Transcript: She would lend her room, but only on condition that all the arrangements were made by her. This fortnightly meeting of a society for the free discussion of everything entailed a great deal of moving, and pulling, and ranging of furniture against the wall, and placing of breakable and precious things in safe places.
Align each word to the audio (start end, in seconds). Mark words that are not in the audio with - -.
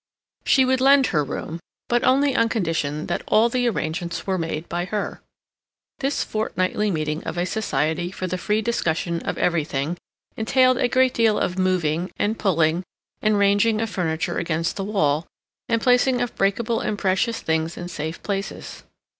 She 0.47 0.65
would 0.65 0.81
lend 0.81 1.05
her 1.13 1.23
room, 1.23 1.59
but 1.87 2.03
only 2.03 2.35
on 2.35 2.49
condition 2.49 3.05
that 3.05 3.21
all 3.27 3.49
the 3.49 3.69
arrangements 3.69 4.25
were 4.25 4.39
made 4.39 4.67
by 4.67 4.85
her. 4.85 5.21
This 5.99 6.23
fortnightly 6.23 6.89
meeting 6.89 7.23
of 7.23 7.37
a 7.37 7.45
society 7.45 8.09
for 8.09 8.25
the 8.25 8.39
free 8.39 8.63
discussion 8.63 9.19
of 9.19 9.37
everything 9.37 9.97
entailed 10.35 10.77
a 10.79 10.87
great 10.87 11.13
deal 11.13 11.37
of 11.37 11.59
moving, 11.59 12.09
and 12.17 12.39
pulling, 12.39 12.81
and 13.21 13.37
ranging 13.37 13.79
of 13.79 13.91
furniture 13.91 14.39
against 14.39 14.75
the 14.75 14.83
wall, 14.83 15.27
and 15.69 15.79
placing 15.83 16.19
of 16.19 16.35
breakable 16.35 16.79
and 16.79 16.97
precious 16.97 17.39
things 17.39 17.77
in 17.77 17.87
safe 17.87 18.23
places. 18.23 18.81